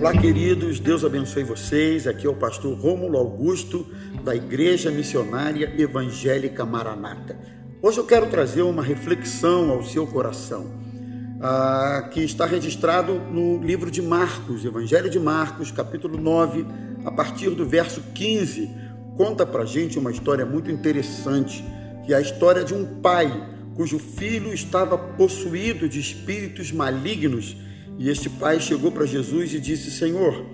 Olá, 0.00 0.16
queridos, 0.16 0.80
Deus 0.80 1.04
abençoe 1.04 1.44
vocês. 1.44 2.06
Aqui 2.06 2.26
é 2.26 2.30
o 2.30 2.34
pastor 2.34 2.74
Rômulo 2.74 3.18
Augusto, 3.18 3.86
da 4.24 4.34
Igreja 4.34 4.90
Missionária 4.90 5.74
Evangélica 5.76 6.64
Maranata. 6.64 7.38
Hoje 7.82 7.98
eu 7.98 8.06
quero 8.06 8.26
trazer 8.30 8.62
uma 8.62 8.82
reflexão 8.82 9.68
ao 9.68 9.84
seu 9.84 10.06
coração, 10.06 10.72
ah, 11.42 12.08
que 12.10 12.22
está 12.22 12.46
registrado 12.46 13.12
no 13.12 13.62
livro 13.62 13.90
de 13.90 14.00
Marcos, 14.00 14.64
Evangelho 14.64 15.10
de 15.10 15.20
Marcos, 15.20 15.70
capítulo 15.70 16.16
9, 16.16 16.64
a 17.04 17.10
partir 17.10 17.50
do 17.50 17.66
verso 17.66 18.00
15. 18.14 18.70
Conta 19.18 19.44
pra 19.44 19.66
gente 19.66 19.98
uma 19.98 20.10
história 20.10 20.46
muito 20.46 20.70
interessante, 20.70 21.62
que 22.06 22.14
é 22.14 22.16
a 22.16 22.22
história 22.22 22.64
de 22.64 22.72
um 22.72 22.86
pai 23.02 23.50
cujo 23.76 23.98
filho 23.98 24.54
estava 24.54 24.96
possuído 24.96 25.86
de 25.86 26.00
espíritos 26.00 26.72
malignos 26.72 27.54
e 28.00 28.08
este 28.08 28.30
pai 28.30 28.58
chegou 28.58 28.90
para 28.90 29.04
Jesus 29.04 29.52
e 29.52 29.60
disse: 29.60 29.90
Senhor, 29.90 30.46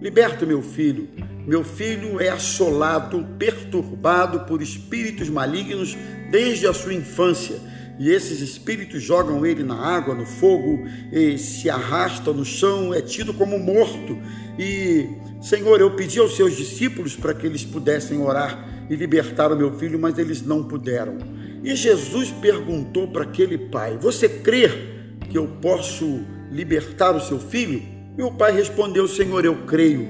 liberta 0.00 0.46
meu 0.46 0.62
filho. 0.62 1.06
Meu 1.46 1.62
filho 1.62 2.18
é 2.18 2.30
assolado, 2.30 3.22
perturbado 3.38 4.46
por 4.46 4.62
espíritos 4.62 5.28
malignos 5.28 5.94
desde 6.30 6.66
a 6.66 6.72
sua 6.72 6.94
infância. 6.94 7.56
E 7.98 8.10
esses 8.10 8.40
espíritos 8.40 9.02
jogam 9.02 9.44
ele 9.44 9.62
na 9.62 9.76
água, 9.76 10.14
no 10.14 10.24
fogo, 10.24 10.82
e 11.12 11.36
se 11.36 11.68
arrasta 11.68 12.32
no 12.32 12.42
chão, 12.42 12.94
é 12.94 13.02
tido 13.02 13.34
como 13.34 13.58
morto. 13.58 14.18
E, 14.58 15.06
Senhor, 15.42 15.82
eu 15.82 15.90
pedi 15.94 16.18
aos 16.18 16.34
seus 16.34 16.56
discípulos 16.56 17.14
para 17.14 17.34
que 17.34 17.46
eles 17.46 17.66
pudessem 17.66 18.18
orar 18.18 18.86
e 18.88 18.96
libertar 18.96 19.52
o 19.52 19.56
meu 19.56 19.78
filho, 19.78 19.98
mas 19.98 20.16
eles 20.16 20.40
não 20.40 20.64
puderam. 20.64 21.18
E 21.62 21.76
Jesus 21.76 22.30
perguntou 22.30 23.08
para 23.08 23.24
aquele 23.24 23.58
pai: 23.58 23.98
Você 23.98 24.26
crê 24.26 24.70
que 25.28 25.36
eu 25.36 25.46
posso 25.60 26.24
libertar 26.50 27.14
o 27.14 27.20
seu 27.20 27.38
filho? 27.38 27.82
Meu 28.16 28.30
pai 28.32 28.52
respondeu: 28.52 29.08
Senhor, 29.08 29.44
eu 29.44 29.64
creio, 29.66 30.08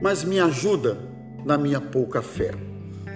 mas 0.00 0.24
me 0.24 0.38
ajuda 0.38 0.98
na 1.44 1.56
minha 1.56 1.80
pouca 1.80 2.22
fé. 2.22 2.52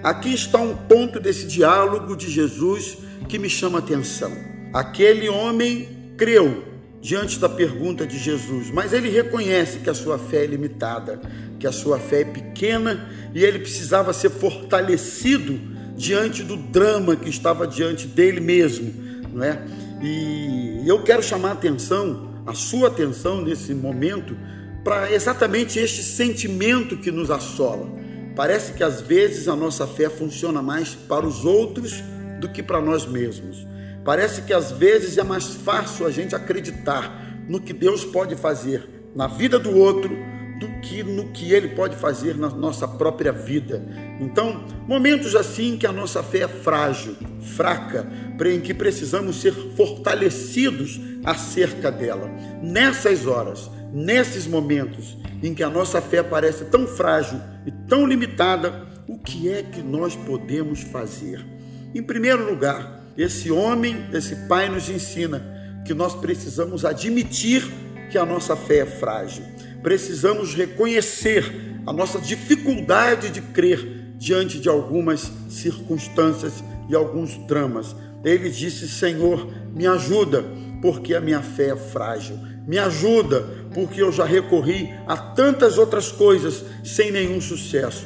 Aqui 0.03 0.33
está 0.33 0.59
um 0.59 0.75
ponto 0.75 1.19
desse 1.19 1.47
diálogo 1.47 2.15
de 2.15 2.29
Jesus 2.29 2.97
que 3.27 3.39
me 3.39 3.49
chama 3.49 3.79
a 3.79 3.81
atenção. 3.81 4.31
Aquele 4.73 5.27
homem 5.29 6.13
creu 6.17 6.63
diante 7.01 7.39
da 7.39 7.47
pergunta 7.47 8.05
de 8.05 8.17
Jesus, 8.17 8.69
mas 8.71 8.93
ele 8.93 9.09
reconhece 9.09 9.79
que 9.79 9.89
a 9.89 9.93
sua 9.93 10.17
fé 10.17 10.43
é 10.43 10.47
limitada, 10.47 11.19
que 11.59 11.67
a 11.67 11.71
sua 11.71 11.99
fé 11.99 12.21
é 12.21 12.25
pequena 12.25 13.09
e 13.33 13.43
ele 13.43 13.59
precisava 13.59 14.13
ser 14.13 14.29
fortalecido 14.29 15.59
diante 15.95 16.43
do 16.43 16.57
drama 16.57 17.15
que 17.15 17.29
estava 17.29 17.67
diante 17.67 18.07
dele 18.07 18.39
mesmo, 18.39 18.93
não 19.33 19.43
é? 19.43 19.59
E 20.01 20.83
eu 20.85 21.01
quero 21.03 21.23
chamar 21.23 21.49
a 21.49 21.53
atenção 21.53 22.26
a 22.47 22.53
sua 22.53 22.87
atenção 22.87 23.41
nesse 23.41 23.73
momento 23.73 24.35
para 24.83 25.11
exatamente 25.11 25.77
este 25.77 26.01
sentimento 26.01 26.95
que 26.97 27.11
nos 27.11 27.29
assola. 27.29 27.89
Parece 28.35 28.71
que 28.71 28.83
às 28.83 29.01
vezes 29.01 29.49
a 29.49 29.55
nossa 29.55 29.85
fé 29.85 30.09
funciona 30.09 30.61
mais 30.61 30.95
para 30.95 31.25
os 31.25 31.43
outros 31.43 32.01
do 32.39 32.47
que 32.47 32.63
para 32.63 32.79
nós 32.79 33.05
mesmos. 33.05 33.67
Parece 34.05 34.43
que 34.43 34.53
às 34.53 34.71
vezes 34.71 35.17
é 35.17 35.23
mais 35.23 35.55
fácil 35.55 36.05
a 36.05 36.11
gente 36.11 36.33
acreditar 36.33 37.43
no 37.49 37.59
que 37.59 37.73
Deus 37.73 38.05
pode 38.05 38.35
fazer 38.37 38.87
na 39.13 39.27
vida 39.27 39.59
do 39.59 39.75
outro 39.77 40.15
do 40.59 40.67
que 40.81 41.03
no 41.03 41.29
que 41.29 41.51
ele 41.53 41.69
pode 41.69 41.95
fazer 41.95 42.35
na 42.35 42.49
nossa 42.49 42.87
própria 42.87 43.31
vida. 43.31 43.83
Então, 44.19 44.65
momentos 44.87 45.35
assim 45.35 45.77
que 45.77 45.85
a 45.85 45.91
nossa 45.91 46.23
fé 46.23 46.39
é 46.39 46.47
frágil, 46.47 47.15
fraca, 47.41 48.07
em 48.45 48.59
que 48.59 48.73
precisamos 48.73 49.41
ser 49.41 49.51
fortalecidos 49.51 50.99
acerca 51.23 51.91
dela. 51.91 52.29
Nessas 52.61 53.25
horas, 53.25 53.69
nesses 53.93 54.47
momentos 54.47 55.17
em 55.43 55.53
que 55.53 55.63
a 55.63 55.69
nossa 55.69 56.01
fé 56.01 56.23
parece 56.23 56.65
tão 56.65 56.87
frágil 56.87 57.39
e 57.65 57.71
tão 57.87 58.07
limitada, 58.07 58.87
o 59.07 59.17
que 59.17 59.49
é 59.49 59.61
que 59.61 59.81
nós 59.81 60.15
podemos 60.15 60.81
fazer? 60.81 61.45
Em 61.93 62.01
primeiro 62.01 62.49
lugar, 62.49 63.05
esse 63.17 63.51
homem, 63.51 64.07
esse 64.13 64.35
pai 64.47 64.69
nos 64.69 64.89
ensina 64.89 65.43
que 65.85 65.93
nós 65.93 66.15
precisamos 66.15 66.83
admitir 66.83 67.63
que 68.09 68.17
a 68.17 68.25
nossa 68.25 68.55
fé 68.55 68.79
é 68.79 68.85
frágil 68.85 69.43
precisamos 69.87 70.53
reconhecer 70.53 71.49
a 71.85 71.93
nossa 71.93 72.19
dificuldade 72.19 73.29
de 73.29 73.39
crer 73.39 73.79
diante 74.17 74.59
de 74.59 74.67
algumas 74.67 75.31
circunstâncias 75.47 76.61
e 76.89 76.93
alguns 76.93 77.37
dramas. 77.47 77.95
Ele 78.21 78.49
disse: 78.49 78.85
Senhor, 78.85 79.49
me 79.73 79.87
ajuda, 79.87 80.43
porque 80.81 81.15
a 81.15 81.21
minha 81.21 81.41
fé 81.41 81.69
é 81.69 81.75
frágil. 81.77 82.37
Me 82.67 82.77
ajuda, 82.77 83.45
porque 83.73 84.01
eu 84.01 84.11
já 84.11 84.25
recorri 84.25 84.89
a 85.07 85.15
tantas 85.15 85.77
outras 85.77 86.11
coisas 86.11 86.65
sem 86.83 87.09
nenhum 87.09 87.39
sucesso. 87.39 88.05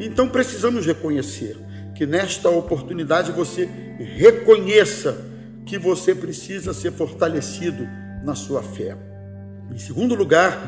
Então 0.00 0.28
precisamos 0.28 0.84
reconhecer 0.84 1.56
que 1.94 2.06
nesta 2.06 2.50
oportunidade 2.50 3.30
você 3.30 3.68
reconheça 4.16 5.16
que 5.64 5.78
você 5.78 6.12
precisa 6.12 6.74
ser 6.74 6.90
fortalecido 6.90 7.86
na 8.24 8.34
sua 8.34 8.64
fé. 8.64 8.96
Em 9.72 9.78
segundo 9.78 10.16
lugar, 10.16 10.58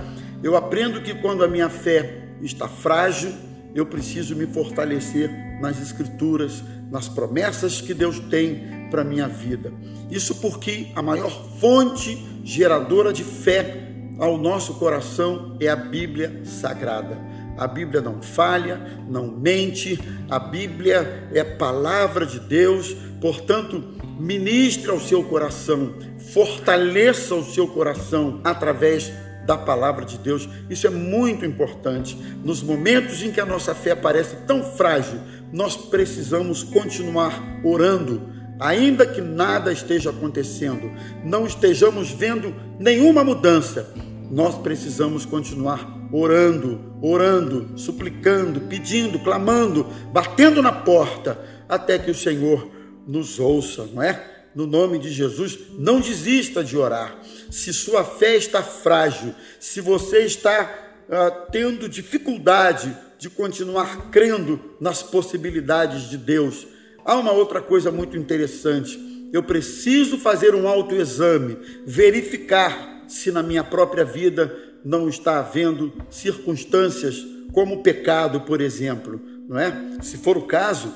eu 0.42 0.56
aprendo 0.56 1.00
que 1.00 1.14
quando 1.14 1.44
a 1.44 1.48
minha 1.48 1.68
fé 1.68 2.24
está 2.40 2.68
frágil, 2.68 3.32
eu 3.74 3.86
preciso 3.86 4.34
me 4.36 4.46
fortalecer 4.46 5.30
nas 5.60 5.80
Escrituras, 5.80 6.62
nas 6.90 7.08
promessas 7.08 7.80
que 7.80 7.94
Deus 7.94 8.18
tem 8.18 8.88
para 8.90 9.04
minha 9.04 9.28
vida. 9.28 9.72
Isso 10.10 10.34
porque 10.36 10.88
a 10.94 11.00
maior 11.00 11.30
fonte 11.58 12.26
geradora 12.44 13.12
de 13.12 13.24
fé 13.24 13.88
ao 14.18 14.36
nosso 14.36 14.74
coração 14.74 15.56
é 15.60 15.68
a 15.68 15.76
Bíblia 15.76 16.42
Sagrada. 16.44 17.18
A 17.56 17.66
Bíblia 17.66 18.00
não 18.00 18.20
falha, 18.20 18.80
não 19.08 19.28
mente, 19.28 19.98
a 20.28 20.38
Bíblia 20.38 21.28
é 21.32 21.44
palavra 21.44 22.26
de 22.26 22.40
Deus, 22.40 22.94
portanto, 23.20 23.82
ministre 24.18 24.90
ao 24.90 25.00
seu 25.00 25.22
coração, 25.24 25.94
fortaleça 26.32 27.34
o 27.34 27.44
seu 27.44 27.68
coração 27.68 28.40
através 28.42 29.12
da 29.46 29.56
palavra 29.56 30.04
de 30.04 30.18
Deus. 30.18 30.48
Isso 30.70 30.86
é 30.86 30.90
muito 30.90 31.44
importante. 31.44 32.16
Nos 32.44 32.62
momentos 32.62 33.22
em 33.22 33.30
que 33.30 33.40
a 33.40 33.46
nossa 33.46 33.74
fé 33.74 33.94
parece 33.94 34.36
tão 34.46 34.62
frágil, 34.62 35.20
nós 35.52 35.76
precisamos 35.76 36.62
continuar 36.62 37.60
orando, 37.64 38.22
ainda 38.58 39.06
que 39.06 39.20
nada 39.20 39.72
esteja 39.72 40.10
acontecendo, 40.10 40.90
não 41.24 41.46
estejamos 41.46 42.10
vendo 42.10 42.54
nenhuma 42.78 43.22
mudança. 43.22 43.92
Nós 44.30 44.56
precisamos 44.56 45.26
continuar 45.26 46.08
orando, 46.10 46.80
orando, 47.02 47.78
suplicando, 47.78 48.60
pedindo, 48.62 49.18
clamando, 49.18 49.86
batendo 50.12 50.62
na 50.62 50.72
porta, 50.72 51.38
até 51.68 51.98
que 51.98 52.10
o 52.10 52.14
Senhor 52.14 52.70
nos 53.06 53.38
ouça, 53.38 53.86
não 53.92 54.02
é? 54.02 54.31
No 54.54 54.66
nome 54.66 54.98
de 54.98 55.10
Jesus, 55.10 55.58
não 55.78 56.00
desista 56.00 56.62
de 56.62 56.76
orar. 56.76 57.18
Se 57.50 57.72
sua 57.72 58.04
fé 58.04 58.36
está 58.36 58.62
frágil, 58.62 59.34
se 59.58 59.80
você 59.80 60.20
está 60.20 60.70
uh, 61.08 61.50
tendo 61.50 61.88
dificuldade 61.88 62.96
de 63.18 63.30
continuar 63.30 64.10
crendo 64.10 64.60
nas 64.80 65.02
possibilidades 65.02 66.10
de 66.10 66.16
Deus, 66.16 66.66
há 67.04 67.16
uma 67.16 67.32
outra 67.32 67.60
coisa 67.60 67.90
muito 67.90 68.16
interessante. 68.16 68.98
Eu 69.32 69.42
preciso 69.42 70.18
fazer 70.18 70.54
um 70.54 70.68
autoexame, 70.68 71.56
verificar 71.86 73.04
se 73.08 73.30
na 73.30 73.42
minha 73.42 73.62
própria 73.62 74.04
vida 74.04 74.54
não 74.84 75.08
está 75.08 75.38
havendo 75.38 75.92
circunstâncias 76.10 77.24
como 77.52 77.82
pecado, 77.82 78.40
por 78.40 78.60
exemplo, 78.60 79.20
não 79.48 79.58
é? 79.58 79.72
Se 80.00 80.16
for 80.16 80.36
o 80.36 80.46
caso, 80.46 80.92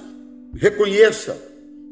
reconheça, 0.55 1.37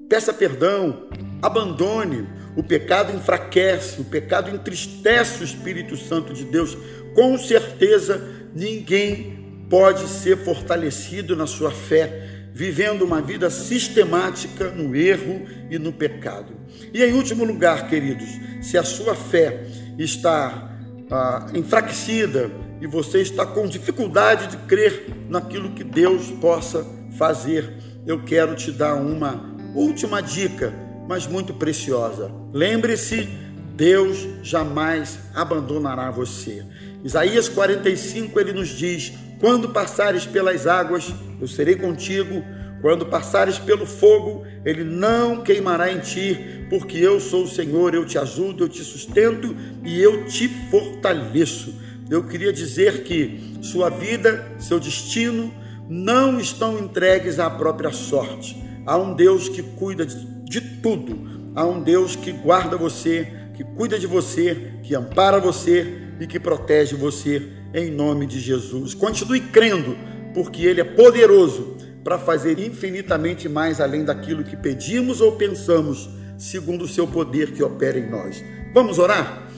peça 0.08 0.32
perdão, 0.32 1.08
abandone. 1.42 2.26
O 2.56 2.62
pecado 2.62 3.14
enfraquece, 3.14 4.00
o 4.00 4.04
pecado 4.04 4.50
entristece 4.50 5.42
o 5.42 5.44
Espírito 5.44 5.96
Santo 5.96 6.32
de 6.32 6.44
Deus. 6.44 6.76
Com 7.14 7.36
certeza, 7.36 8.22
ninguém 8.54 9.66
pode 9.68 10.06
ser 10.08 10.36
fortalecido 10.38 11.34
na 11.34 11.46
sua 11.46 11.70
fé 11.70 12.34
vivendo 12.54 13.02
uma 13.02 13.20
vida 13.20 13.50
sistemática 13.50 14.70
no 14.70 14.94
erro 14.94 15.42
e 15.68 15.76
no 15.76 15.92
pecado. 15.92 16.54
E 16.92 17.02
em 17.02 17.12
último 17.12 17.44
lugar, 17.44 17.88
queridos, 17.88 18.28
se 18.62 18.78
a 18.78 18.84
sua 18.84 19.16
fé 19.16 19.66
está 19.98 20.70
ah, 21.10 21.48
enfraquecida 21.52 22.48
e 22.80 22.86
você 22.86 23.20
está 23.20 23.44
com 23.44 23.66
dificuldade 23.66 24.46
de 24.46 24.56
crer 24.68 25.06
naquilo 25.28 25.72
que 25.72 25.82
Deus 25.82 26.30
possa 26.40 26.86
fazer, 27.18 27.74
eu 28.06 28.22
quero 28.22 28.54
te 28.54 28.70
dar 28.70 28.94
uma 28.94 29.52
última 29.74 30.20
dica, 30.20 30.72
mas 31.08 31.26
muito 31.26 31.54
preciosa. 31.54 32.30
Lembre-se, 32.52 33.28
Deus 33.76 34.26
jamais 34.42 35.18
abandonará 35.34 36.10
você. 36.10 36.64
Isaías 37.02 37.48
45 37.48 38.38
ele 38.40 38.52
nos 38.52 38.68
diz: 38.68 39.12
Quando 39.40 39.70
passares 39.70 40.24
pelas 40.24 40.66
águas, 40.66 41.12
eu 41.40 41.48
serei 41.48 41.76
contigo. 41.76 42.42
Quando 42.80 43.06
passares 43.06 43.58
pelo 43.58 43.86
fogo, 43.86 44.44
ele 44.62 44.84
não 44.84 45.42
queimará 45.42 45.90
em 45.90 46.00
ti, 46.00 46.66
porque 46.68 46.98
eu 46.98 47.18
sou 47.18 47.44
o 47.44 47.48
Senhor, 47.48 47.94
eu 47.94 48.04
te 48.04 48.18
ajudo, 48.18 48.64
eu 48.64 48.68
te 48.68 48.84
sustento 48.84 49.56
e 49.82 50.00
eu 50.00 50.26
te 50.26 50.48
fortaleço. 50.70 51.74
eu 52.10 52.24
queria 52.24 52.52
dizer 52.52 53.02
que 53.02 53.56
sua 53.62 53.88
vida, 53.88 54.46
seu 54.58 54.78
destino 54.78 55.50
não 55.88 56.38
estão 56.38 56.78
entregues 56.78 57.38
à 57.38 57.48
própria 57.48 57.90
sorte. 57.90 58.62
Há 58.86 58.98
um 58.98 59.14
Deus 59.14 59.48
que 59.48 59.62
cuida 59.62 60.04
de 60.04 60.33
tudo, 60.60 61.52
há 61.54 61.64
um 61.64 61.82
Deus 61.82 62.16
que 62.16 62.32
guarda 62.32 62.76
você, 62.76 63.26
que 63.54 63.64
cuida 63.64 63.98
de 63.98 64.06
você, 64.06 64.72
que 64.82 64.94
ampara 64.94 65.38
você 65.38 66.02
e 66.20 66.26
que 66.26 66.40
protege 66.40 66.96
você 66.96 67.42
em 67.72 67.90
nome 67.90 68.26
de 68.26 68.40
Jesus. 68.40 68.94
Continue 68.94 69.40
crendo, 69.40 69.96
porque 70.32 70.62
Ele 70.64 70.80
é 70.80 70.84
poderoso 70.84 71.76
para 72.02 72.18
fazer 72.18 72.58
infinitamente 72.58 73.48
mais 73.48 73.80
além 73.80 74.04
daquilo 74.04 74.44
que 74.44 74.56
pedimos 74.56 75.20
ou 75.20 75.32
pensamos, 75.32 76.10
segundo 76.36 76.84
o 76.84 76.88
seu 76.88 77.06
poder 77.06 77.52
que 77.52 77.62
opera 77.62 77.98
em 77.98 78.10
nós. 78.10 78.44
Vamos 78.74 78.98
orar? 78.98 79.48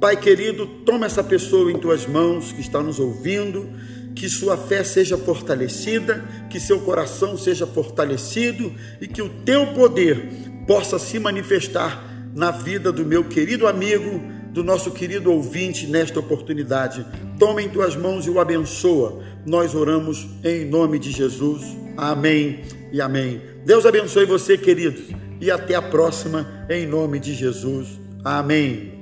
Pai 0.00 0.16
querido, 0.16 0.66
toma 0.84 1.06
essa 1.06 1.24
pessoa 1.24 1.72
em 1.72 1.78
tuas 1.78 2.06
mãos 2.06 2.52
que 2.52 2.60
está 2.60 2.82
nos 2.82 3.00
ouvindo, 3.00 3.68
que 4.16 4.28
sua 4.30 4.56
fé 4.56 4.82
seja 4.82 5.16
fortalecida, 5.18 6.24
que 6.48 6.58
seu 6.58 6.80
coração 6.80 7.36
seja 7.36 7.66
fortalecido 7.66 8.72
e 8.98 9.06
que 9.06 9.20
o 9.20 9.28
teu 9.28 9.68
poder 9.74 10.28
possa 10.66 10.98
se 10.98 11.18
manifestar 11.18 12.02
na 12.34 12.50
vida 12.50 12.90
do 12.90 13.04
meu 13.04 13.24
querido 13.24 13.68
amigo, 13.68 14.20
do 14.50 14.64
nosso 14.64 14.90
querido 14.90 15.30
ouvinte 15.30 15.86
nesta 15.86 16.18
oportunidade. 16.18 17.06
Toma 17.38 17.60
em 17.60 17.68
tuas 17.68 17.94
mãos 17.94 18.26
e 18.26 18.30
o 18.30 18.40
abençoa. 18.40 19.22
Nós 19.44 19.74
oramos 19.74 20.26
em 20.42 20.64
nome 20.64 20.98
de 20.98 21.12
Jesus. 21.12 21.62
Amém 21.94 22.62
e 22.90 23.00
amém. 23.02 23.42
Deus 23.66 23.84
abençoe 23.84 24.24
você, 24.24 24.56
queridos, 24.56 25.14
e 25.40 25.50
até 25.50 25.74
a 25.74 25.82
próxima, 25.82 26.66
em 26.70 26.86
nome 26.86 27.20
de 27.20 27.34
Jesus. 27.34 28.00
Amém. 28.24 28.95